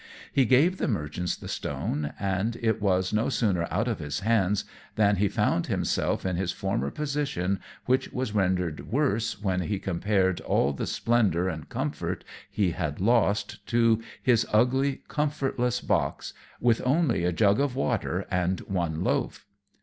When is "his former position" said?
6.37-7.59